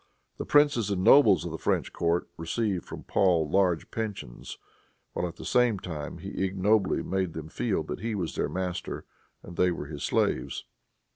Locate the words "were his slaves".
9.69-10.65